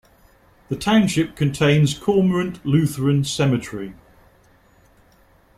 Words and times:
The 0.69 0.75
township 0.75 1.35
contains 1.35 1.95
Cormorant 1.95 2.65
Lutheran 2.65 3.23
Cemetery. 3.23 3.93